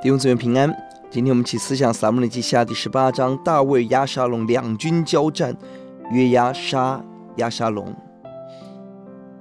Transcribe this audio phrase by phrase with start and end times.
[0.00, 0.72] 弟兄姊妹平安，
[1.10, 5.56] 今天我们一起思想撒母耳记下第十八章，大卫押沙龙两军交战，
[6.12, 7.04] 约押杀
[7.38, 7.92] 押沙龙。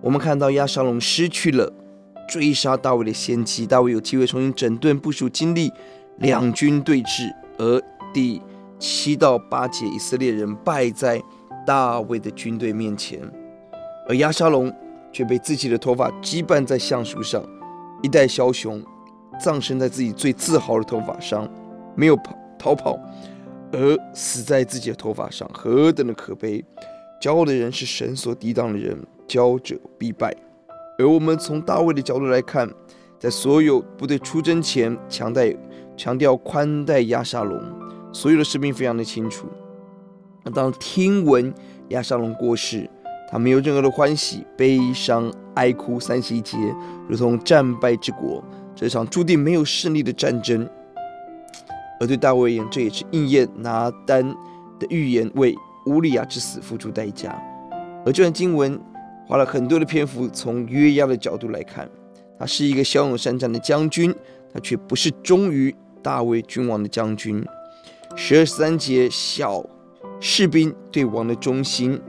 [0.00, 1.70] 我们看到押沙龙失去了
[2.26, 5.70] 追杀大卫的先机，大卫有机会重新整顿部署精力，
[6.16, 7.78] 两军对峙，而
[8.14, 8.40] 第
[8.78, 11.22] 七到八节以色列人败在
[11.66, 13.20] 大卫的军队面前，
[14.08, 14.74] 而押沙龙
[15.12, 17.44] 却被自己的头发羁绊在橡树上，
[18.00, 18.82] 一代枭雄。
[19.38, 21.48] 葬身在自己最自豪的头发上，
[21.94, 22.98] 没有跑逃跑，
[23.72, 26.64] 而死在自己的头发上，何等的可悲！
[27.20, 30.34] 骄傲的人是神所抵挡的人，骄者必败。
[30.98, 32.68] 而我们从大卫的角度来看，
[33.18, 35.44] 在所有部队出征前，强调
[35.96, 37.60] 强调宽待亚沙龙，
[38.12, 39.46] 所有的士兵非常的清楚。
[40.54, 41.52] 当听闻
[41.88, 42.88] 亚沙龙过世，
[43.30, 46.56] 他没有任何的欢喜、悲伤、哀哭三十一节，
[47.08, 48.42] 如同战败之国。
[48.80, 50.64] 这场注定没有胜利的战争，
[51.98, 54.24] 而对大卫而言，这也是应验拿单
[54.78, 55.52] 的预言，为
[55.86, 57.36] 乌利亚之死付出代价。
[58.06, 58.80] 而这段经文
[59.26, 61.90] 花了很多的篇幅，从约押的角度来看，
[62.38, 64.14] 他是一个骁勇善战的将军，
[64.54, 67.44] 他却不是忠于大卫君王的将军。
[68.14, 69.66] 十二三节，小
[70.20, 72.00] 士兵对王的忠心，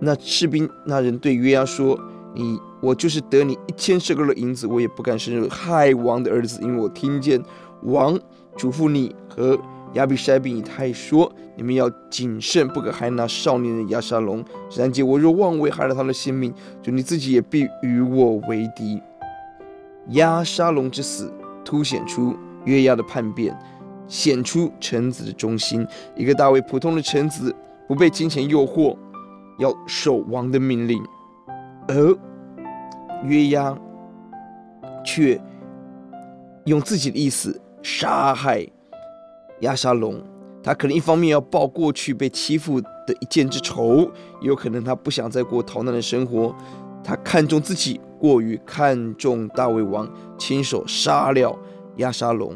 [0.00, 1.96] 那士兵那人对约押说
[2.38, 7.42] ：“你。”我就是得你一千舍格勒的银子，我也不敢生害王的儿子，因为我听见
[7.82, 8.16] 王
[8.56, 9.58] 嘱咐你和
[9.94, 14.44] 亚比筛并以太说，你们要谨慎，不可害那少年人亚沙龙。
[14.70, 19.02] 十三节，我若妄为害了他的性命，就你自己也必与我为敌。
[20.10, 21.32] 亚沙龙之死，
[21.64, 23.58] 凸显出约押的叛变，
[24.06, 25.84] 显出臣子的忠心。
[26.14, 27.52] 一个大卫普通的臣子，
[27.88, 28.96] 不被金钱诱惑，
[29.58, 31.02] 要守王的命令，
[31.88, 32.16] 而。
[33.24, 33.76] 约押
[35.04, 35.40] 却
[36.64, 38.66] 用自己的意思杀害
[39.60, 40.22] 亚沙龙，
[40.62, 44.02] 他可能一方面要报过去被欺负的一箭之仇，
[44.40, 46.54] 也有可能他不想再过逃难的生活。
[47.02, 51.58] 他看重自己，过于看重大卫王，亲手杀了
[51.96, 52.54] 亚沙龙。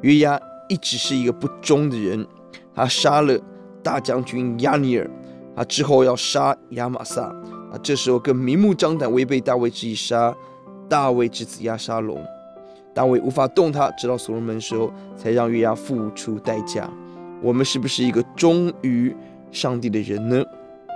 [0.00, 2.26] 约押一直是一个不忠的人，
[2.74, 3.38] 他杀了
[3.82, 5.08] 大将军亚尼尔，
[5.54, 7.32] 他之后要杀亚玛撒。
[7.72, 10.34] 啊，这时候更明目张胆违背大卫之意，杀
[10.88, 12.22] 大卫之子押沙龙。
[12.94, 16.90] 大卫无法动他，直到所罗门时候，才让约押付出代价。
[17.42, 19.16] 我们是不是一个忠于
[19.50, 20.44] 上帝的人呢？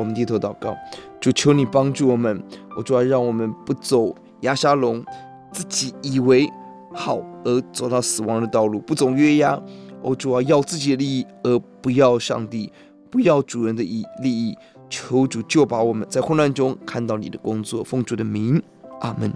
[0.00, 0.76] 我们低头祷告，
[1.20, 2.42] 主求你帮助我们。
[2.76, 5.04] 我主要让我们不走押沙龙
[5.52, 6.50] 自己以为
[6.92, 9.56] 好而走到死亡的道路，不走约押。
[10.02, 12.72] 我主要要自己的利益，而不要上帝，
[13.08, 14.56] 不要主人的利利益。
[14.94, 18.62] 求主就把我们，在混乱中看到你的工作，奉主的名，
[19.00, 19.32] 阿门。